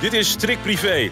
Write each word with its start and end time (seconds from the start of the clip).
Dit 0.00 0.12
is 0.12 0.34
Trick 0.34 0.62
Privé. 0.62 1.10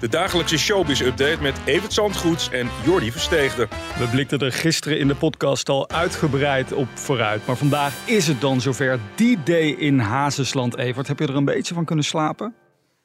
De 0.00 0.08
dagelijkse 0.08 0.58
showbiz-update 0.58 1.42
met 1.42 1.60
Evert 1.64 1.92
Zandgoeds 1.92 2.50
en 2.50 2.68
Jordi 2.84 3.12
Versteegde. 3.12 3.68
We 3.98 4.08
blikten 4.10 4.38
er 4.38 4.52
gisteren 4.52 4.98
in 4.98 5.08
de 5.08 5.14
podcast 5.14 5.68
al 5.68 5.88
uitgebreid 5.88 6.72
op 6.72 6.88
vooruit. 6.94 7.46
Maar 7.46 7.56
vandaag 7.56 7.94
is 8.06 8.26
het 8.26 8.40
dan 8.40 8.60
zover. 8.60 8.98
Die 9.14 9.38
day 9.44 9.68
in 9.68 9.98
Hazesland, 9.98 10.76
Evert. 10.76 11.08
Heb 11.08 11.18
je 11.18 11.26
er 11.26 11.36
een 11.36 11.44
beetje 11.44 11.74
van 11.74 11.84
kunnen 11.84 12.04
slapen? 12.04 12.54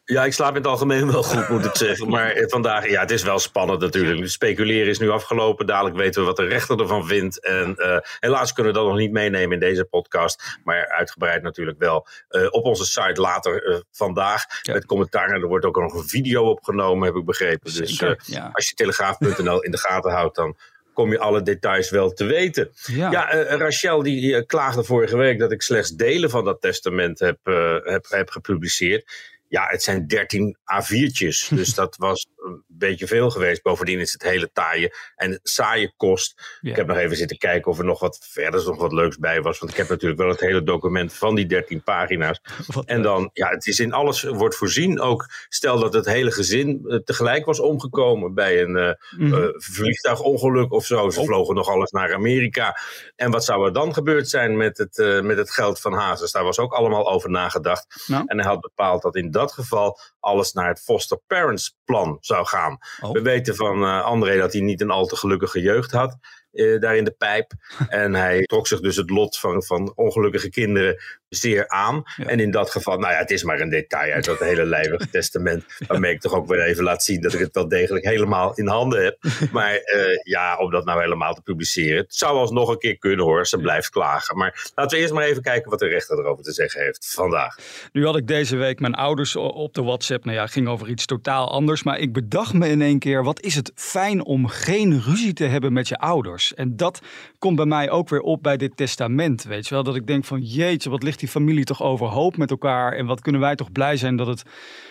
Ja, 0.09 0.25
ik 0.25 0.33
slaap 0.33 0.49
in 0.49 0.55
het 0.55 0.67
algemeen 0.67 1.11
wel 1.11 1.23
goed, 1.23 1.49
moet 1.49 1.65
ik 1.65 1.75
zeggen. 1.87 2.09
Maar 2.09 2.31
eh, 2.31 2.47
vandaag, 2.47 2.89
ja, 2.89 2.99
het 2.99 3.11
is 3.11 3.23
wel 3.23 3.39
spannend 3.39 3.79
natuurlijk. 3.79 4.29
Speculeren 4.29 4.87
is 4.87 4.99
nu 4.99 5.09
afgelopen. 5.09 5.65
Dadelijk 5.65 5.95
weten 5.95 6.21
we 6.21 6.27
wat 6.27 6.37
de 6.37 6.45
rechter 6.45 6.79
ervan 6.79 7.07
vindt. 7.07 7.45
En 7.45 7.75
uh, 7.77 7.97
helaas 8.19 8.53
kunnen 8.53 8.73
we 8.73 8.79
dat 8.79 8.87
nog 8.87 8.97
niet 8.97 9.11
meenemen 9.11 9.51
in 9.51 9.59
deze 9.59 9.85
podcast. 9.85 10.59
Maar 10.63 10.87
uitgebreid 10.87 11.43
natuurlijk 11.43 11.79
wel 11.79 12.07
uh, 12.29 12.47
op 12.49 12.65
onze 12.65 12.85
site 12.85 13.21
later 13.21 13.83
vandaag. 13.91 14.45
Ja. 14.61 14.73
Met 14.73 14.85
commentaar. 14.85 15.29
En 15.29 15.41
er 15.41 15.47
wordt 15.47 15.65
ook 15.65 15.79
nog 15.79 15.93
een 15.93 16.07
video 16.07 16.49
opgenomen, 16.49 17.07
heb 17.07 17.15
ik 17.15 17.25
begrepen. 17.25 17.71
Zeker, 17.71 18.17
dus 18.17 18.27
ja. 18.27 18.49
als 18.53 18.69
je 18.69 18.75
telegraaf.nl 18.75 19.63
in 19.63 19.71
de 19.71 19.77
gaten 19.77 20.11
houdt, 20.11 20.35
dan 20.35 20.57
kom 20.93 21.11
je 21.11 21.19
alle 21.19 21.41
details 21.41 21.89
wel 21.89 22.13
te 22.13 22.25
weten. 22.25 22.71
Ja, 22.85 23.11
ja 23.11 23.35
uh, 23.35 23.57
Rachel 23.57 24.03
die 24.03 24.21
uh, 24.21 24.45
klaagde 24.45 24.83
vorige 24.83 25.17
week 25.17 25.39
dat 25.39 25.51
ik 25.51 25.61
slechts 25.61 25.89
delen 25.89 26.29
van 26.29 26.45
dat 26.45 26.61
testament 26.61 27.19
heb, 27.19 27.37
uh, 27.43 27.75
heb, 27.83 28.05
heb 28.09 28.29
gepubliceerd. 28.29 29.37
Ja, 29.49 29.65
het 29.69 29.83
zijn 29.83 30.07
13 30.07 30.57
A4'tjes. 30.73 31.47
dus 31.55 31.73
dat 31.73 31.95
was 31.97 32.27
een 32.37 32.63
beetje 32.67 33.07
veel 33.07 33.29
geweest. 33.29 33.61
Bovendien 33.61 33.99
is 33.99 34.13
het 34.13 34.23
hele 34.23 34.49
taaie 34.53 34.95
en 35.15 35.39
saaie 35.43 35.93
kost. 35.97 36.57
Ja. 36.61 36.69
Ik 36.69 36.75
heb 36.75 36.87
nog 36.87 36.97
even 36.97 37.17
zitten 37.17 37.37
kijken 37.37 37.71
of 37.71 37.77
er 37.79 37.85
nog 37.85 37.99
wat 37.99 38.19
verder 38.31 38.65
nog 38.65 38.77
wat 38.77 38.91
leuks 38.93 39.17
bij 39.17 39.41
was. 39.41 39.59
Want 39.59 39.71
ik 39.71 39.77
heb 39.77 39.89
natuurlijk 39.89 40.19
wel 40.19 40.29
het 40.29 40.39
hele 40.39 40.63
document 40.63 41.13
van 41.13 41.35
die 41.35 41.45
13 41.45 41.83
pagina's. 41.83 42.39
Wat 42.73 42.85
en 42.85 43.01
dan, 43.01 43.29
ja, 43.33 43.49
het 43.49 43.67
is 43.67 43.79
in 43.79 43.93
alles 43.93 44.23
wordt 44.23 44.55
voorzien. 44.55 44.99
Ook 44.99 45.25
stel 45.49 45.79
dat 45.79 45.93
het 45.93 46.05
hele 46.05 46.31
gezin 46.31 46.81
uh, 46.83 46.97
tegelijk 46.99 47.45
was 47.45 47.59
omgekomen 47.59 48.33
bij 48.33 48.61
een 48.61 48.75
uh, 48.75 48.91
Mhm. 49.17 49.33
uh, 49.33 49.47
vliegtuigongeluk 49.55 50.71
of 50.71 50.85
zo. 50.85 51.09
Ze 51.09 51.19
Oh. 51.19 51.25
vlogen 51.25 51.55
nog 51.55 51.67
alles 51.69 51.91
naar 51.91 52.13
Amerika. 52.13 52.77
En 53.15 53.31
wat 53.31 53.45
zou 53.45 53.65
er 53.65 53.73
dan 53.73 53.93
gebeurd 53.93 54.29
zijn 54.29 54.57
met 54.57 54.77
het, 54.77 55.23
met 55.23 55.37
het 55.37 55.51
geld 55.51 55.79
van 55.81 55.93
Hazes? 55.93 56.31
Daar 56.31 56.43
was 56.43 56.59
ook 56.59 56.73
allemaal 56.73 57.11
over 57.11 57.29
nagedacht. 57.29 58.03
Nou. 58.07 58.23
En 58.25 58.37
hij 58.39 58.47
had 58.47 58.59
bepaald 58.59 59.01
dat 59.01 59.15
in 59.15 59.31
dat 59.31 59.38
geval 59.47 59.99
alles 60.19 60.53
naar 60.53 60.67
het 60.67 60.81
foster 60.81 61.19
parents 61.27 61.77
plan 61.85 62.17
zou 62.19 62.45
gaan. 62.45 62.77
Oh. 63.01 63.11
We 63.11 63.21
weten 63.21 63.55
van 63.55 63.83
uh, 63.83 64.03
André 64.03 64.37
dat 64.37 64.53
hij 64.53 64.61
niet 64.61 64.81
een 64.81 64.89
al 64.89 65.05
te 65.05 65.15
gelukkige 65.15 65.61
jeugd 65.61 65.91
had. 65.91 66.17
Uh, 66.51 66.79
daar 66.79 66.95
in 66.95 67.03
de 67.03 67.15
pijp. 67.17 67.51
en 67.87 68.13
hij 68.13 68.41
trok 68.41 68.67
zich 68.67 68.79
dus 68.79 68.95
het 68.95 69.09
lot 69.09 69.39
van, 69.39 69.63
van 69.63 69.91
ongelukkige 69.95 70.49
kinderen 70.49 71.01
zeer 71.29 71.67
aan. 71.67 72.03
Ja. 72.15 72.25
En 72.25 72.39
in 72.39 72.51
dat 72.51 72.69
geval, 72.69 72.97
nou 72.97 73.13
ja, 73.13 73.19
het 73.19 73.31
is 73.31 73.43
maar 73.43 73.59
een 73.59 73.69
detail 73.69 74.13
uit 74.13 74.25
dat 74.25 74.39
hele 74.39 74.65
lijvige 74.65 75.09
testament. 75.19 75.63
Waarmee 75.87 76.13
ik 76.13 76.21
toch 76.21 76.33
ook 76.33 76.47
weer 76.47 76.63
even 76.63 76.83
laat 76.83 77.03
zien 77.03 77.21
dat 77.21 77.33
ik 77.33 77.39
het 77.39 77.53
wel 77.53 77.67
degelijk 77.67 78.05
helemaal 78.05 78.55
in 78.55 78.67
handen 78.67 79.03
heb. 79.03 79.17
Maar 79.51 79.73
uh, 79.73 80.23
ja, 80.23 80.57
om 80.57 80.71
dat 80.71 80.85
nou 80.85 81.01
helemaal 81.01 81.33
te 81.33 81.41
publiceren. 81.41 81.97
Het 81.97 82.15
zou 82.15 82.37
alsnog 82.37 82.69
een 82.69 82.77
keer 82.77 82.97
kunnen 82.97 83.25
hoor, 83.25 83.47
ze 83.47 83.57
blijft 83.57 83.89
klagen. 83.89 84.37
Maar 84.37 84.71
laten 84.75 84.95
we 84.97 85.01
eerst 85.01 85.13
maar 85.13 85.23
even 85.23 85.41
kijken 85.41 85.69
wat 85.69 85.79
de 85.79 85.87
rechter 85.87 86.19
erover 86.19 86.43
te 86.43 86.51
zeggen 86.51 86.81
heeft 86.81 87.13
vandaag. 87.13 87.57
Nu 87.91 88.05
had 88.05 88.15
ik 88.15 88.27
deze 88.27 88.55
week 88.55 88.79
mijn 88.79 88.93
ouders 88.93 89.35
op 89.35 89.73
de 89.73 89.83
WhatsApp. 89.83 90.25
Nou 90.25 90.37
ja, 90.37 90.47
ging 90.47 90.67
over 90.67 90.87
iets 90.87 91.05
totaal 91.05 91.51
anders. 91.51 91.83
Maar 91.83 91.99
ik 91.99 92.13
bedacht 92.13 92.53
me 92.53 92.69
in 92.69 92.81
één 92.81 92.99
keer, 92.99 93.23
wat 93.23 93.41
is 93.41 93.55
het 93.55 93.71
fijn 93.75 94.25
om 94.25 94.47
geen 94.47 95.01
ruzie 95.01 95.33
te 95.33 95.43
hebben 95.43 95.73
met 95.73 95.87
je 95.87 95.97
ouders. 95.97 96.53
En 96.53 96.75
dat 96.75 96.99
komt 97.39 97.55
bij 97.55 97.65
mij 97.65 97.89
ook 97.89 98.09
weer 98.09 98.21
op 98.21 98.43
bij 98.43 98.57
dit 98.57 98.77
testament. 98.77 99.43
Weet 99.43 99.67
je 99.67 99.73
wel, 99.73 99.83
dat 99.83 99.95
ik 99.95 100.07
denk 100.07 100.25
van 100.25 100.41
jeetje, 100.41 100.89
wat 100.89 101.03
ligt 101.03 101.18
die 101.19 101.29
familie 101.29 101.63
toch 101.63 101.83
overhoop 101.83 102.37
met 102.37 102.51
elkaar. 102.51 102.93
En 102.93 103.05
wat 103.05 103.21
kunnen 103.21 103.41
wij 103.41 103.55
toch 103.55 103.71
blij 103.71 103.97
zijn 103.97 104.15
dat 104.15 104.27
het, 104.27 104.43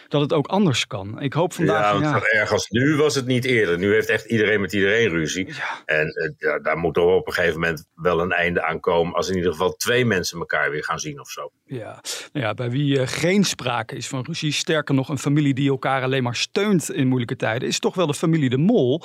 dat 0.09 0.21
het 0.21 0.33
ook 0.33 0.47
anders 0.47 0.87
kan. 0.87 1.21
Ik 1.21 1.33
hoop 1.33 1.53
vandaag... 1.53 2.01
Ja, 2.01 2.09
ja. 2.09 2.23
ergens 2.23 2.69
nu 2.69 2.97
was 2.97 3.15
het 3.15 3.27
niet 3.27 3.45
eerder. 3.45 3.79
Nu 3.79 3.93
heeft 3.93 4.09
echt 4.09 4.25
iedereen 4.25 4.61
met 4.61 4.73
iedereen 4.73 5.09
ruzie. 5.09 5.47
Ja. 5.47 5.83
En 5.85 6.07
uh, 6.07 6.33
ja, 6.37 6.59
daar 6.59 6.79
moet 6.79 6.97
er 6.97 7.03
op 7.03 7.27
een 7.27 7.33
gegeven 7.33 7.61
moment 7.61 7.87
wel 7.95 8.21
een 8.21 8.33
einde 8.33 8.65
aan 8.65 8.81
komen. 8.81 9.15
Als 9.15 9.29
in 9.29 9.37
ieder 9.37 9.51
geval 9.51 9.73
twee 9.73 10.05
mensen 10.05 10.39
elkaar 10.39 10.71
weer 10.71 10.85
gaan 10.85 10.99
zien 10.99 11.21
of 11.21 11.31
zo. 11.31 11.51
Ja, 11.65 12.01
nou 12.33 12.47
ja 12.47 12.55
bij 12.55 12.71
wie 12.71 12.99
uh, 12.99 13.07
geen 13.07 13.45
sprake 13.45 13.97
is 13.97 14.09
van 14.09 14.25
ruzie. 14.27 14.53
Sterker 14.53 14.95
nog, 14.95 15.09
een 15.09 15.19
familie 15.19 15.55
die 15.55 15.71
elkaar 15.71 16.03
alleen 16.03 16.23
maar 16.23 16.37
steunt 16.37 16.91
in 16.91 17.07
moeilijke 17.07 17.37
tijden. 17.37 17.69
Is 17.69 17.79
toch 17.79 17.95
wel 17.95 18.07
de 18.07 18.15
familie 18.15 18.51
De 18.51 18.57
Mol. 18.57 19.03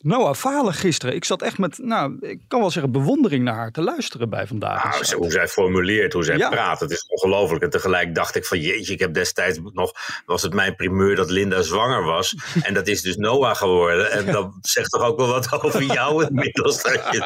Noah 0.00 0.34
Falen 0.34 0.74
gisteren. 0.74 1.14
Ik 1.14 1.24
zat 1.24 1.42
echt 1.42 1.58
met, 1.58 1.78
nou, 1.78 2.16
ik 2.20 2.40
kan 2.48 2.60
wel 2.60 2.70
zeggen, 2.70 2.92
bewondering 2.92 3.44
naar 3.44 3.54
haar 3.54 3.70
te 3.72 3.82
luisteren 3.82 4.30
bij 4.30 4.46
vandaag. 4.46 5.00
Nou, 5.00 5.14
hoe 5.22 5.30
zij 5.30 5.48
formuleert, 5.48 6.12
hoe 6.12 6.24
zij 6.24 6.36
Ja. 6.36 6.48
praat, 6.48 6.80
het 6.80 6.90
is 6.90 7.04
ongelooflijk. 7.08 7.62
En 7.62 7.70
tegelijk 7.70 8.14
dacht 8.14 8.34
ik 8.36 8.44
van, 8.44 8.60
jeetje, 8.60 8.92
ik 8.92 8.98
heb 8.98 9.14
destijds 9.14 9.58
nog, 9.72 9.92
was 10.26 10.42
het 10.42 10.54
mijn 10.54 10.74
primeur 10.76 11.16
dat 11.16 11.30
Linda 11.30 11.62
zwanger 11.62 12.04
was. 12.04 12.34
En 12.68 12.74
dat 12.74 12.86
is 12.86 13.02
dus 13.02 13.16
Noah 13.16 13.56
geworden. 13.56 14.10
En 14.10 14.32
dat 14.32 14.52
zegt 14.60 14.90
toch 14.90 15.02
ook 15.02 15.16
wel 15.18 15.26
wat 15.26 15.62
over 15.62 15.82
jou 15.82 16.24
inmiddels. 16.28 16.82
Dat 16.82 17.06
je 17.10 17.16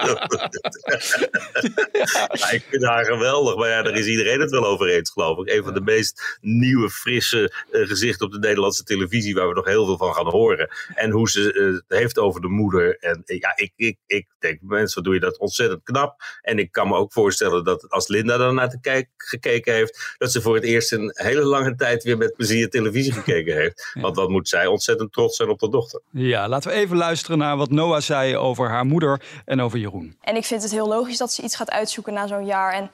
ja, 1.93 2.51
ik 2.51 2.65
vind 2.71 2.85
haar 2.85 3.05
geweldig. 3.05 3.57
Maar 3.57 3.69
ja, 3.69 3.83
daar 3.83 3.95
is 3.99 4.07
iedereen 4.07 4.41
het 4.41 4.51
wel 4.51 4.67
over 4.67 4.89
eens, 4.89 5.11
geloof 5.11 5.39
ik. 5.39 5.53
Een 5.53 5.65
van 5.65 5.75
de 5.75 5.81
meest 5.81 6.39
nieuwe, 6.41 6.91
frisse 6.91 7.53
uh, 7.73 7.87
gezichten 7.89 8.27
op 8.27 8.33
de 8.33 8.39
Nederlandse 8.39 8.85
televisie, 8.85 9.35
waar 9.35 9.49
we 9.49 9.55
nog 9.55 9.65
heel 9.67 9.85
veel 9.85 9.97
van 9.97 10.15
gaan 10.15 10.29
horen. 10.31 10.71
En 10.95 11.11
hoe 11.11 11.31
ze 11.31 11.53
uh, 11.55 11.75
het 11.75 11.99
heeft 11.99 12.19
over 12.19 12.41
de 12.41 12.49
moeder. 12.49 12.61
En 12.71 13.23
ja, 13.25 13.53
ik, 13.55 13.73
ik, 13.77 13.99
ik 14.07 14.27
denk, 14.39 14.59
mensen, 14.61 15.03
doe 15.03 15.15
je 15.15 15.21
dat 15.21 15.39
ontzettend 15.39 15.83
knap. 15.83 16.23
En 16.41 16.59
ik 16.59 16.73
kan 16.73 16.89
me 16.89 16.95
ook 16.95 17.13
voorstellen 17.13 17.65
dat 17.65 17.91
als 17.91 18.09
Linda 18.09 18.37
daar 18.37 18.55
naar 18.55 18.71
te 18.71 18.81
kijk, 18.81 19.09
gekeken 19.17 19.75
heeft, 19.75 20.15
dat 20.19 20.33
ze 20.33 20.41
voor 20.41 20.55
het 20.55 20.65
eerst 20.65 20.93
een 20.93 21.11
hele 21.15 21.45
lange 21.45 21.75
tijd 21.75 22.03
weer 22.03 22.19
met 22.19 22.37
plezier 22.37 22.71
televisie 22.71 23.13
gekeken 23.13 23.57
heeft. 23.57 23.71
Ja. 23.93 24.01
Want 24.01 24.17
wat 24.17 24.29
moet 24.29 24.49
zij 24.49 24.67
ontzettend 24.67 25.13
trots 25.13 25.37
zijn 25.37 25.49
op 25.49 25.59
de 25.59 25.69
dochter. 25.69 26.01
Ja, 26.11 26.49
laten 26.49 26.71
we 26.71 26.77
even 26.77 26.97
luisteren 26.97 27.39
naar 27.39 27.57
wat 27.57 27.71
Noah 27.71 28.01
zei 28.01 28.37
over 28.37 28.69
haar 28.69 28.85
moeder 28.85 29.23
en 29.45 29.61
over 29.61 29.79
Jeroen. 29.79 30.17
En 30.21 30.37
ik 30.37 30.45
vind 30.45 30.63
het 30.63 30.71
heel 30.71 30.89
logisch 30.89 31.19
dat 31.19 31.33
ze 31.33 31.43
iets 31.43 31.57
gaat 31.57 31.71
uitzoeken 31.71 32.13
na 32.13 32.27
zo'n 32.27 32.47
jaar. 32.47 32.73
En 32.73 32.91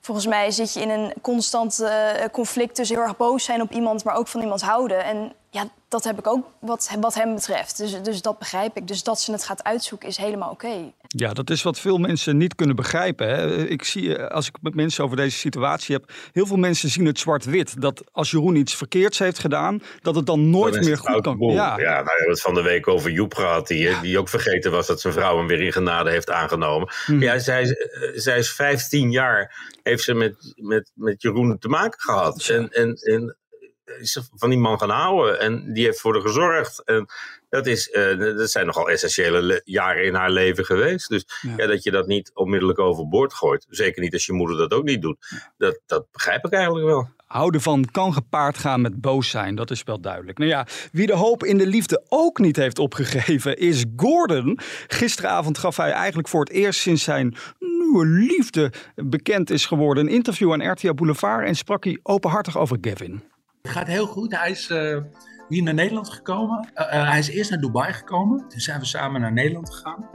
volgens 0.00 0.26
mij 0.26 0.50
zit 0.50 0.72
je 0.72 0.80
in 0.80 0.90
een 0.90 1.12
constant 1.20 1.80
uh, 1.80 2.24
conflict 2.32 2.74
tussen 2.74 2.96
heel 2.96 3.04
erg 3.04 3.16
boos 3.16 3.44
zijn 3.44 3.60
op 3.60 3.70
iemand, 3.70 4.04
maar 4.04 4.16
ook 4.16 4.28
van 4.28 4.40
iemand 4.40 4.62
houden. 4.62 5.04
En 5.04 5.32
ja, 5.54 5.70
dat 5.88 6.04
heb 6.04 6.18
ik 6.18 6.26
ook 6.26 6.46
wat, 6.60 6.90
wat 7.00 7.14
hem 7.14 7.34
betreft. 7.34 7.76
Dus, 7.76 8.02
dus 8.02 8.22
dat 8.22 8.38
begrijp 8.38 8.76
ik. 8.76 8.88
Dus 8.88 9.02
dat 9.02 9.20
ze 9.20 9.32
het 9.32 9.44
gaat 9.44 9.64
uitzoeken 9.64 10.08
is 10.08 10.16
helemaal 10.16 10.50
oké. 10.50 10.66
Okay. 10.66 10.94
Ja, 11.08 11.32
dat 11.32 11.50
is 11.50 11.62
wat 11.62 11.80
veel 11.80 11.98
mensen 11.98 12.36
niet 12.36 12.54
kunnen 12.54 12.76
begrijpen. 12.76 13.28
Hè. 13.28 13.66
Ik 13.66 13.84
zie, 13.84 14.18
als 14.18 14.48
ik 14.48 14.56
met 14.62 14.74
mensen 14.74 15.04
over 15.04 15.16
deze 15.16 15.38
situatie 15.38 15.94
heb, 15.94 16.12
heel 16.32 16.46
veel 16.46 16.56
mensen 16.56 16.88
zien 16.88 17.06
het 17.06 17.18
zwart-wit. 17.18 17.80
Dat 17.80 18.04
als 18.12 18.30
Jeroen 18.30 18.56
iets 18.56 18.76
verkeerds 18.76 19.18
heeft 19.18 19.38
gedaan, 19.38 19.82
dat 20.00 20.14
het 20.14 20.26
dan 20.26 20.50
nooit 20.50 20.74
dan 20.74 20.84
meer 20.84 20.98
goed 20.98 21.20
kan. 21.20 21.38
Ja, 21.38 21.52
ja 21.52 21.74
nou, 21.76 22.04
we 22.04 22.10
hebben 22.10 22.28
het 22.28 22.40
van 22.40 22.54
de 22.54 22.62
week 22.62 22.88
over 22.88 23.10
Joep 23.10 23.34
gehad, 23.34 23.66
die, 23.66 23.78
ja. 23.78 24.00
die 24.00 24.18
ook 24.18 24.28
vergeten 24.28 24.70
was 24.70 24.86
dat 24.86 25.00
zijn 25.00 25.12
vrouw 25.12 25.36
hem 25.36 25.46
weer 25.46 25.60
in 25.60 25.72
genade 25.72 26.10
heeft 26.10 26.30
aangenomen. 26.30 26.92
Hmm. 27.04 27.22
Ja, 27.22 27.38
zij, 27.38 27.76
zij 28.14 28.38
is 28.38 28.52
15 28.52 29.10
jaar, 29.10 29.72
heeft 29.82 30.02
ze 30.02 30.14
met, 30.14 30.54
met, 30.56 30.90
met 30.94 31.22
Jeroen 31.22 31.58
te 31.58 31.68
maken 31.68 32.00
gehad. 32.00 32.48
En, 32.48 32.68
en, 32.68 32.94
en 32.94 33.36
is 33.84 34.20
van 34.34 34.50
die 34.50 34.58
man 34.58 34.78
gaan 34.78 34.90
houden. 34.90 35.40
En 35.40 35.72
die 35.72 35.84
heeft 35.84 36.00
voor 36.00 36.12
haar 36.12 36.22
gezorgd. 36.22 36.84
En 36.84 37.06
dat, 37.48 37.66
is, 37.66 37.88
uh, 37.92 38.18
dat 38.18 38.50
zijn 38.50 38.66
nogal 38.66 38.90
essentiële 38.90 39.60
jaren 39.64 40.04
in 40.04 40.14
haar 40.14 40.30
leven 40.30 40.64
geweest. 40.64 41.08
Dus 41.08 41.24
ja. 41.40 41.54
Ja, 41.56 41.66
dat 41.66 41.82
je 41.82 41.90
dat 41.90 42.06
niet 42.06 42.30
onmiddellijk 42.34 42.78
overboord 42.78 43.34
gooit. 43.34 43.66
Zeker 43.68 44.02
niet 44.02 44.12
als 44.12 44.26
je 44.26 44.32
moeder 44.32 44.56
dat 44.56 44.72
ook 44.72 44.84
niet 44.84 45.02
doet. 45.02 45.16
Dat, 45.56 45.80
dat 45.86 46.06
begrijp 46.12 46.44
ik 46.44 46.52
eigenlijk 46.52 46.86
wel. 46.86 47.08
Houden 47.26 47.60
van 47.60 47.84
kan 47.90 48.12
gepaard 48.12 48.58
gaan 48.58 48.80
met 48.80 49.00
boos 49.00 49.30
zijn, 49.30 49.54
dat 49.54 49.70
is 49.70 49.82
wel 49.82 50.00
duidelijk. 50.00 50.38
Nou 50.38 50.50
ja, 50.50 50.66
wie 50.92 51.06
de 51.06 51.14
hoop 51.14 51.44
in 51.44 51.58
de 51.58 51.66
liefde 51.66 52.04
ook 52.08 52.38
niet 52.38 52.56
heeft 52.56 52.78
opgegeven 52.78 53.56
is 53.56 53.84
Gordon. 53.96 54.58
Gisteravond 54.86 55.58
gaf 55.58 55.76
hij 55.76 55.90
eigenlijk 55.90 56.28
voor 56.28 56.40
het 56.40 56.50
eerst 56.50 56.80
sinds 56.80 57.02
zijn 57.02 57.36
nieuwe 57.58 58.06
liefde 58.06 58.72
bekend 58.94 59.50
is 59.50 59.66
geworden 59.66 60.06
een 60.06 60.12
interview 60.12 60.52
aan 60.52 60.70
RTL 60.70 60.94
Boulevard 60.94 61.46
en 61.46 61.56
sprak 61.56 61.84
hij 61.84 61.98
openhartig 62.02 62.58
over 62.58 62.78
Gavin. 62.80 63.22
Het 63.64 63.72
gaat 63.72 63.86
heel 63.86 64.06
goed. 64.06 64.36
Hij 64.36 64.50
is 64.50 64.70
uh, 64.70 65.02
hier 65.48 65.62
naar 65.62 65.74
Nederland 65.74 66.10
gekomen. 66.10 66.68
Uh, 66.74 66.86
uh, 66.86 67.08
hij 67.08 67.18
is 67.18 67.28
eerst 67.28 67.50
naar 67.50 67.60
Dubai 67.60 67.92
gekomen. 67.92 68.48
Toen 68.48 68.60
zijn 68.60 68.80
we 68.80 68.86
samen 68.86 69.20
naar 69.20 69.32
Nederland 69.32 69.74
gegaan. 69.74 70.10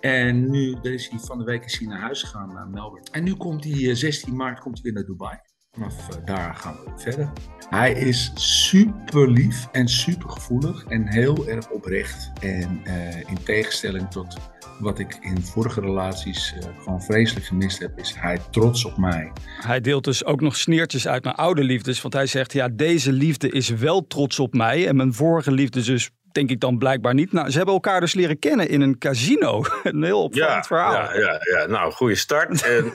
En 0.00 0.50
nu 0.50 0.76
is 0.82 1.08
hij 1.08 1.18
van 1.18 1.38
de 1.38 1.44
week 1.44 1.64
is 1.64 1.78
hij 1.78 1.88
naar 1.88 2.00
huis 2.00 2.22
gegaan, 2.22 2.52
naar 2.52 2.68
Melbourne. 2.68 3.10
En 3.10 3.24
nu 3.24 3.34
komt 3.34 3.64
hij 3.64 3.94
16 3.94 4.36
maart 4.36 4.60
komt 4.60 4.74
hij 4.74 4.82
weer 4.82 4.92
naar 4.92 5.04
Dubai. 5.04 5.38
Vanaf 5.74 6.08
daar 6.24 6.54
gaan 6.54 6.76
we 6.84 6.90
verder. 6.96 7.32
Hij 7.68 7.92
is 7.92 8.30
super 8.34 9.30
lief 9.30 9.68
en 9.72 9.88
super 9.88 10.30
gevoelig 10.30 10.84
en 10.84 11.08
heel 11.08 11.48
erg 11.48 11.70
oprecht. 11.70 12.32
En 12.40 12.80
in 13.26 13.42
tegenstelling 13.42 14.10
tot 14.10 14.36
wat 14.78 14.98
ik 14.98 15.18
in 15.20 15.42
vorige 15.42 15.80
relaties 15.80 16.54
uh, 16.56 16.82
gewoon 16.82 17.02
vreselijk 17.02 17.46
gemist 17.46 17.78
heb, 17.78 17.98
is 17.98 18.14
hij 18.18 18.38
trots 18.50 18.84
op 18.84 18.96
mij. 18.96 19.32
Hij 19.60 19.80
deelt 19.80 20.04
dus 20.04 20.24
ook 20.24 20.40
nog 20.40 20.56
sneertjes 20.56 21.08
uit 21.08 21.24
naar 21.24 21.34
oude 21.34 21.64
liefdes. 21.64 22.02
Want 22.02 22.14
hij 22.14 22.26
zegt, 22.26 22.52
ja, 22.52 22.68
deze 22.68 23.12
liefde 23.12 23.50
is 23.50 23.68
wel 23.68 24.06
trots 24.06 24.38
op 24.38 24.54
mij. 24.54 24.88
En 24.88 24.96
mijn 24.96 25.12
vorige 25.12 25.52
liefde 25.52 25.82
dus 25.82 26.10
denk 26.34 26.50
ik 26.50 26.60
dan 26.60 26.78
blijkbaar 26.78 27.14
niet. 27.14 27.32
Nou, 27.32 27.50
ze 27.50 27.56
hebben 27.56 27.74
elkaar 27.74 28.00
dus 28.00 28.14
leren 28.14 28.38
kennen 28.38 28.68
in 28.68 28.80
een 28.80 28.98
casino. 28.98 29.64
een 29.82 30.02
heel 30.02 30.22
opvallend 30.22 30.66
verhaal. 30.66 30.92
Ja, 30.92 31.14
ja, 31.14 31.38
ja, 31.40 31.66
nou, 31.66 31.92
goede 31.92 32.14
start. 32.14 32.62
En 32.74 32.90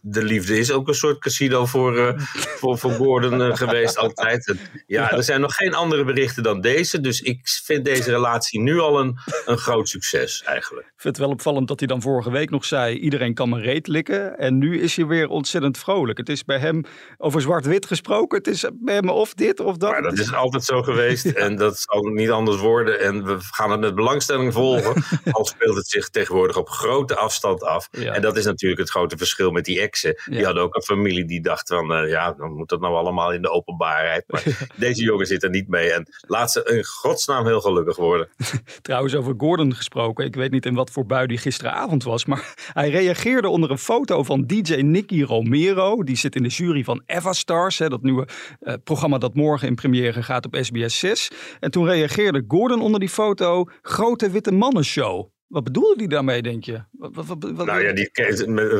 de 0.00 0.22
liefde 0.22 0.58
is 0.58 0.72
ook 0.72 0.88
een 0.88 0.94
soort 0.94 1.18
casino 1.18 1.66
voor, 1.66 2.14
voor, 2.58 2.78
voor 2.78 2.90
Gordon 2.90 3.56
geweest 3.56 3.98
altijd. 3.98 4.54
ja, 4.86 5.12
er 5.12 5.22
zijn 5.22 5.40
nog 5.40 5.54
geen 5.54 5.74
andere 5.74 6.04
berichten 6.04 6.42
dan 6.42 6.60
deze. 6.60 7.00
Dus 7.00 7.20
ik 7.20 7.40
vind 7.64 7.84
deze 7.84 8.10
relatie 8.10 8.60
nu 8.60 8.78
al 8.78 9.00
een, 9.00 9.18
een 9.46 9.58
groot 9.58 9.88
succes 9.88 10.42
eigenlijk. 10.42 10.86
Ik 10.86 11.02
vind 11.02 11.16
het 11.16 11.24
wel 11.24 11.34
opvallend 11.34 11.68
dat 11.68 11.78
hij 11.78 11.88
dan 11.88 12.02
vorige 12.02 12.30
week 12.30 12.50
nog 12.50 12.64
zei: 12.64 12.98
iedereen 12.98 13.34
kan 13.34 13.48
me 13.48 13.60
reet 13.60 13.86
likken. 13.86 14.38
En 14.38 14.58
nu 14.58 14.80
is 14.80 14.96
hij 14.96 15.06
weer 15.06 15.28
ontzettend 15.28 15.78
vrolijk. 15.78 16.18
Het 16.18 16.28
is 16.28 16.44
bij 16.44 16.58
hem 16.58 16.84
over 17.18 17.40
zwart-wit 17.40 17.86
gesproken. 17.86 18.38
Het 18.38 18.46
is 18.46 18.64
bij 18.74 18.94
hem 18.94 19.08
of 19.08 19.34
dit 19.34 19.60
of 19.60 19.76
dat. 19.76 19.90
Maar 19.90 20.02
dat 20.02 20.18
is 20.18 20.32
altijd 20.34 20.64
zo 20.64 20.82
geweest. 20.82 21.24
En 21.46 21.56
dat 21.56 21.78
zal 21.78 22.05
niet 22.14 22.30
anders 22.30 22.58
worden. 22.58 23.00
En 23.00 23.24
we 23.24 23.36
gaan 23.40 23.70
het 23.70 23.80
met 23.80 23.94
belangstelling 23.94 24.52
volgen. 24.52 25.02
Al 25.30 25.44
speelt 25.44 25.76
het 25.76 25.88
zich 25.88 26.08
tegenwoordig 26.08 26.56
op 26.56 26.68
grote 26.68 27.16
afstand 27.16 27.62
af. 27.62 27.88
En 27.90 28.22
dat 28.22 28.36
is 28.36 28.44
natuurlijk 28.44 28.80
het 28.80 28.90
grote 28.90 29.16
verschil 29.16 29.50
met 29.50 29.64
die 29.64 29.80
exen. 29.80 30.14
Die 30.24 30.44
hadden 30.44 30.62
ook 30.62 30.74
een 30.74 30.82
familie 30.82 31.24
die 31.24 31.40
dacht 31.40 31.68
van, 31.68 31.92
uh, 31.92 32.10
ja, 32.10 32.32
dan 32.32 32.52
moet 32.52 32.68
dat 32.68 32.80
nou 32.80 32.94
allemaal 32.94 33.32
in 33.32 33.42
de 33.42 33.50
openbaarheid. 33.50 34.24
Maar 34.26 34.42
deze 34.76 35.02
jongen 35.02 35.26
zit 35.26 35.42
er 35.42 35.50
niet 35.50 35.68
mee. 35.68 35.92
En 35.92 36.08
laat 36.20 36.52
ze 36.52 36.64
in 36.64 36.84
godsnaam 36.84 37.46
heel 37.46 37.60
gelukkig 37.60 37.96
worden. 37.96 38.28
Trouwens, 38.82 39.14
over 39.14 39.34
Gordon 39.36 39.74
gesproken. 39.74 40.24
Ik 40.24 40.34
weet 40.34 40.50
niet 40.50 40.66
in 40.66 40.74
wat 40.74 40.90
voor 40.90 41.06
bui 41.06 41.26
die 41.26 41.38
gisteravond 41.38 42.04
was. 42.04 42.24
Maar 42.24 42.54
hij 42.72 42.90
reageerde 42.90 43.48
onder 43.48 43.70
een 43.70 43.78
foto 43.78 44.22
van 44.22 44.46
DJ 44.46 44.74
Nicky 44.74 45.22
Romero. 45.22 46.02
Die 46.02 46.16
zit 46.16 46.36
in 46.36 46.42
de 46.42 46.48
jury 46.48 46.84
van 46.84 47.02
Eva 47.06 47.32
Stars. 47.32 47.78
Hè, 47.78 47.88
dat 47.88 48.02
nieuwe 48.02 48.28
uh, 48.62 48.74
programma 48.84 49.18
dat 49.18 49.34
morgen 49.34 49.68
in 49.68 49.74
première 49.74 50.22
gaat 50.22 50.46
op 50.46 50.56
SBS 50.60 50.98
6. 50.98 51.30
En 51.60 51.70
toen 51.70 51.86
reageerde 51.96 52.44
Gordon 52.48 52.80
onder 52.80 53.00
die 53.00 53.08
foto. 53.08 53.64
Grote 53.82 54.30
witte 54.30 54.52
mannen 54.52 54.84
show. 54.84 55.35
Wat 55.46 55.64
bedoelde 55.64 55.94
hij 55.96 56.06
daarmee, 56.06 56.42
denk 56.42 56.64
je? 56.64 56.82
Wat, 56.90 57.14
wat, 57.14 57.26
wat, 57.26 57.66
nou 57.66 57.82
ja, 57.82 57.92
die, 57.92 58.10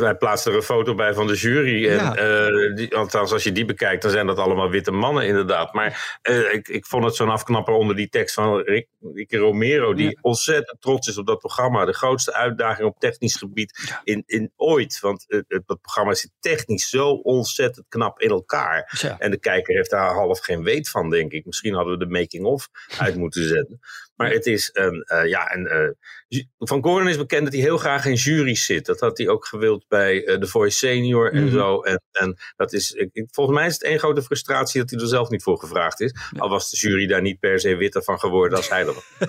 hij 0.03 0.17
plaatste 0.17 0.51
er 0.51 0.57
een 0.57 0.63
foto 0.63 0.95
bij 0.95 1.15
van 1.15 1.27
de 1.27 1.35
jury. 1.35 1.89
En, 1.89 1.97
ja. 1.97 2.49
uh, 2.49 2.75
die, 2.77 2.97
althans, 2.97 3.33
als 3.33 3.45
je 3.45 3.53
die 3.53 3.65
bekijkt, 3.65 4.03
dan 4.03 4.11
zijn 4.11 4.27
dat 4.27 4.39
allemaal 4.39 4.71
witte 4.71 4.91
mannen 4.91 5.27
inderdaad. 5.27 5.73
Maar 5.73 6.19
uh, 6.31 6.53
ik, 6.53 6.69
ik 6.69 6.87
vond 6.87 7.05
het 7.05 7.15
zo'n 7.15 7.29
afknapper 7.29 7.75
onder 7.75 7.97
die 7.97 8.09
tekst 8.09 8.35
van 8.35 8.61
Rick, 8.61 8.89
Romero... 9.29 9.95
die 9.95 10.11
ja. 10.11 10.19
ontzettend 10.21 10.81
trots 10.81 11.09
is 11.09 11.19
op 11.19 11.27
dat 11.27 11.39
programma. 11.39 11.85
De 11.85 11.93
grootste 11.93 12.35
uitdaging 12.35 12.89
op 12.89 12.99
technisch 12.99 13.37
gebied 13.37 13.99
in, 14.05 14.23
in 14.27 14.53
ooit. 14.57 15.01
Want 15.01 15.25
het, 15.29 15.65
programma 15.81 16.15
zit 16.15 16.31
technisch 16.41 16.89
zo 16.89 17.11
ontzettend 17.11 17.87
knap 17.89 18.21
in 18.21 18.31
elkaar. 18.31 18.99
Ja. 19.01 19.19
En 19.19 19.31
de 19.31 19.39
kijker 19.39 19.75
heeft 19.75 19.91
daar 19.91 20.15
half 20.15 20.41
geen 20.41 20.63
weet 20.63 20.89
van, 20.89 21.11
denk 21.11 21.33
ik. 21.33 21.47
Misschien 21.47 21.75
hadden 21.75 21.99
we 21.99 22.05
de 22.05 22.11
making-of 22.11 22.69
uit 22.99 23.17
moeten 23.17 23.49
zetten. 23.49 23.81
Maar 24.17 24.31
het 24.31 24.47
is 24.47 24.71
een, 24.73 25.07
uh, 25.13 25.27
ja, 25.29 25.55
een, 25.55 25.95
uh, 26.29 26.43
Van 26.59 26.83
Gordon 26.83 27.09
is 27.09 27.17
bekend 27.17 27.45
dat 27.45 27.53
hij 27.53 27.63
heel 27.63 27.79
graag 27.79 28.07
in 28.07 28.15
jury's 28.15 28.65
zit. 28.65 28.87
Dat 28.87 29.01
had 29.01 29.19
hij 29.19 29.29
ook 29.29 29.47
gewild 29.47 29.85
bij 29.89 30.27
uh, 30.27 30.35
The 30.35 30.47
Voice 30.47 30.77
Senior 30.77 31.33
en 31.33 31.43
mm 31.43 31.49
-hmm. 31.49 31.59
zo. 31.59 31.81
En, 31.83 32.03
en 32.13 32.37
dat 32.57 32.73
is, 32.73 32.93
ik, 32.93 33.27
volgens 33.31 33.57
mij 33.57 33.67
is 33.67 33.73
het 33.73 33.83
één 33.83 33.99
grote 33.99 34.23
frustratie 34.23 34.81
dat 34.81 34.91
hij 34.91 34.99
er 34.99 35.07
zelf 35.07 35.29
niet 35.29 35.43
voor 35.43 35.59
gevraagd 35.59 36.01
is. 36.01 36.15
Ja. 36.33 36.41
Al 36.41 36.49
was 36.49 36.71
de 36.71 36.77
jury 36.77 37.07
daar 37.07 37.23
niet 37.23 37.39
per 37.39 37.61
se 37.61 37.77
witter 37.77 38.03
van 38.03 38.19
geworden 38.19 38.57
als 38.57 38.69
hij 38.69 38.87
er 38.87 38.95
was. 38.95 39.05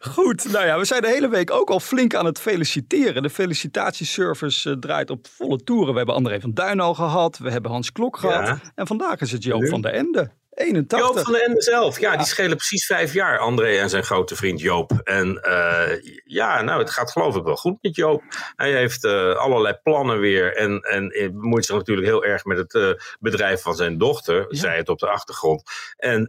Goed, 0.00 0.52
nou 0.52 0.66
ja, 0.66 0.78
we 0.78 0.84
zijn 0.84 1.02
de 1.02 1.08
hele 1.08 1.28
week 1.28 1.50
ook 1.50 1.70
al 1.70 1.80
flink 1.80 2.14
aan 2.14 2.24
het 2.24 2.40
feliciteren. 2.40 3.22
De 3.22 3.30
felicitatieservice 3.30 4.70
uh, 4.70 4.76
draait 4.76 5.10
op 5.10 5.26
volle 5.26 5.58
toeren. 5.58 5.90
We 5.90 5.96
hebben 5.96 6.14
André 6.14 6.40
van 6.40 6.52
Duin 6.54 6.80
al 6.80 6.94
gehad, 6.94 7.38
we 7.38 7.50
hebben 7.50 7.70
Hans 7.70 7.92
Klok 7.92 8.16
gehad. 8.16 8.46
Ja. 8.46 8.72
En 8.74 8.86
vandaag 8.86 9.20
is 9.20 9.32
het 9.32 9.44
Joop 9.44 9.68
van 9.68 9.80
der 9.80 9.92
Ende. 9.92 10.30
81. 10.54 10.98
Joop 10.98 11.18
van 11.18 11.32
den 11.32 11.42
Ende 11.42 11.62
zelf. 11.62 12.00
Ja, 12.00 12.12
ja, 12.12 12.18
die 12.18 12.26
schelen 12.26 12.56
precies 12.56 12.86
vijf 12.86 13.12
jaar, 13.12 13.38
André 13.38 13.76
en 13.76 13.90
zijn 13.90 14.04
grote 14.04 14.36
vriend 14.36 14.60
Joop. 14.60 14.90
En 15.04 15.40
uh, 15.46 16.20
ja, 16.24 16.62
nou, 16.62 16.80
het 16.80 16.90
gaat 16.90 17.10
geloof 17.10 17.36
ik 17.36 17.44
wel 17.44 17.56
goed 17.56 17.76
met 17.80 17.96
Joop. 17.96 18.22
Hij 18.56 18.72
heeft 18.72 19.04
uh, 19.04 19.34
allerlei 19.34 19.78
plannen 19.82 20.18
weer 20.18 20.56
en, 20.56 20.80
en 20.80 21.08
bemoeit 21.32 21.64
zich 21.64 21.76
natuurlijk 21.76 22.06
heel 22.06 22.24
erg 22.24 22.44
met 22.44 22.58
het 22.58 22.74
uh, 22.74 22.90
bedrijf 23.20 23.62
van 23.62 23.74
zijn 23.74 23.98
dochter, 23.98 24.46
ja. 24.48 24.58
zij 24.58 24.76
het 24.76 24.88
op 24.88 24.98
de 24.98 25.08
achtergrond. 25.08 25.62
En 25.96 26.28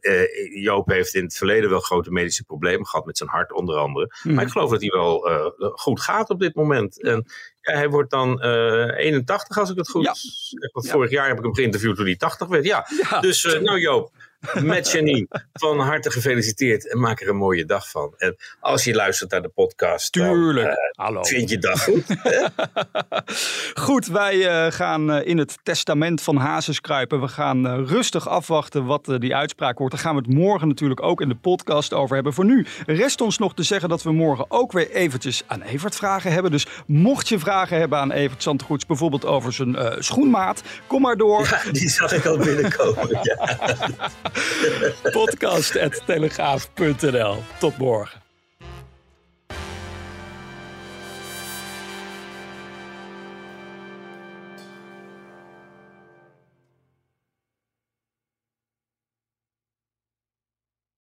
Joop 0.53 0.87
heeft 0.87 1.13
in 1.13 1.23
het 1.23 1.37
verleden 1.37 1.69
wel 1.69 1.79
grote 1.79 2.11
medische 2.11 2.43
problemen 2.43 2.85
gehad 2.85 3.05
met 3.05 3.17
zijn 3.17 3.29
hart 3.29 3.53
onder 3.53 3.77
andere. 3.77 4.15
Mm. 4.23 4.33
Maar 4.33 4.43
ik 4.43 4.51
geloof 4.51 4.69
dat 4.69 4.81
hij 4.81 4.89
wel 4.89 5.29
goed 5.75 6.01
gaat 6.01 6.29
op 6.29 6.39
dit 6.39 6.55
moment. 6.55 7.03
En 7.03 7.25
hij 7.73 7.89
wordt 7.89 8.11
dan 8.11 8.45
uh, 8.45 8.97
81 8.97 9.57
als 9.57 9.69
ik 9.69 9.77
het 9.77 9.89
goed 9.89 10.03
ja. 10.03 10.15
Want 10.71 10.89
vorig 10.89 11.11
jaar 11.11 11.27
heb 11.27 11.37
ik 11.37 11.43
hem 11.43 11.55
geïnterviewd 11.55 11.95
toen 11.95 12.05
hij 12.05 12.15
80 12.15 12.47
werd. 12.47 12.65
Ja, 12.65 12.87
dus 13.21 13.43
uh, 13.43 13.59
nou 13.59 13.79
Joop, 13.79 14.11
met 14.53 14.91
Janine, 14.91 15.27
van 15.53 15.79
harte 15.79 16.11
gefeliciteerd 16.11 16.91
en 16.91 16.99
maak 16.99 17.21
er 17.21 17.29
een 17.29 17.35
mooie 17.35 17.65
dag 17.65 17.89
van. 17.89 18.13
En 18.17 18.35
als 18.59 18.83
je 18.83 18.93
luistert 18.93 19.31
naar 19.31 19.41
de 19.41 19.47
podcast, 19.47 20.11
Tuurlijk. 20.11 20.65
Dan, 20.65 20.75
uh, 20.75 21.05
Hallo. 21.05 21.23
vind 21.23 21.49
je 21.49 21.57
dag 21.57 21.83
goed. 21.83 22.03
goed, 23.85 24.05
wij 24.07 24.35
uh, 24.35 24.71
gaan 24.71 25.11
uh, 25.11 25.27
in 25.27 25.37
het 25.37 25.57
testament 25.63 26.21
van 26.21 26.35
Hazes 26.35 26.81
kruipen. 26.81 27.21
We 27.21 27.27
gaan 27.27 27.85
rustig 27.85 28.27
afwachten 28.27 28.85
wat 28.85 29.15
die 29.19 29.35
uitspraak 29.35 29.77
wordt. 29.77 29.93
Daar 29.93 30.03
gaan 30.03 30.15
we 30.15 30.21
het 30.21 30.33
morgen 30.33 30.67
natuurlijk 30.67 31.03
ook 31.03 31.21
in 31.21 31.29
de 31.29 31.35
podcast 31.35 31.93
over 31.93 32.15
hebben. 32.15 32.33
Voor 32.33 32.45
nu 32.45 32.65
rest 32.85 33.21
ons 33.21 33.37
nog 33.37 33.53
te 33.53 33.63
zeggen 33.63 33.89
dat 33.89 34.03
we 34.03 34.11
morgen 34.11 34.45
ook 34.47 34.71
weer 34.71 34.91
eventjes 34.91 35.43
aan 35.47 35.61
Evert 35.61 35.95
vragen 35.95 36.31
hebben. 36.31 36.51
Dus 36.51 36.67
mocht 36.87 37.29
je 37.29 37.39
vragen 37.39 37.77
hebben 37.77 37.99
aan 37.99 38.11
Evert 38.11 38.43
Zandgoeds, 38.43 38.85
bijvoorbeeld 38.85 39.25
over 39.25 39.53
zijn 39.53 40.03
schoenmaat, 40.03 40.63
kom 40.87 41.01
maar 41.01 41.17
door. 41.17 41.43
Ja, 41.43 41.71
die 41.71 41.89
zag 41.89 42.13
ik 42.13 42.25
al 42.25 42.37
binnenkomen. 42.37 43.19
ja. 43.21 43.57
Podcast.telegraaf.nl. 45.03 47.37
Tot 47.59 47.77
morgen. 47.77 48.24